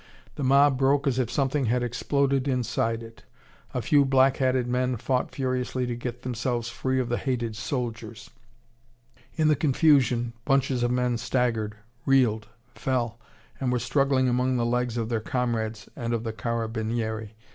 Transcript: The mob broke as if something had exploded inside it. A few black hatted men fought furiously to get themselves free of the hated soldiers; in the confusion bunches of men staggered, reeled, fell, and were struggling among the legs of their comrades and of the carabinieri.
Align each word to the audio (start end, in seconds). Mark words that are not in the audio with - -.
The 0.33 0.43
mob 0.43 0.79
broke 0.79 1.05
as 1.05 1.19
if 1.19 1.29
something 1.29 1.65
had 1.67 1.83
exploded 1.83 2.47
inside 2.47 3.03
it. 3.03 3.23
A 3.71 3.83
few 3.83 4.03
black 4.03 4.37
hatted 4.37 4.65
men 4.65 4.97
fought 4.97 5.29
furiously 5.29 5.85
to 5.85 5.95
get 5.95 6.23
themselves 6.23 6.69
free 6.69 6.99
of 6.99 7.07
the 7.07 7.19
hated 7.19 7.55
soldiers; 7.55 8.31
in 9.35 9.47
the 9.47 9.55
confusion 9.55 10.33
bunches 10.43 10.81
of 10.81 10.89
men 10.89 11.19
staggered, 11.19 11.75
reeled, 12.03 12.47
fell, 12.73 13.19
and 13.59 13.71
were 13.71 13.77
struggling 13.77 14.27
among 14.27 14.57
the 14.57 14.65
legs 14.65 14.97
of 14.97 15.09
their 15.09 15.21
comrades 15.21 15.87
and 15.95 16.15
of 16.15 16.23
the 16.23 16.33
carabinieri. 16.33 17.35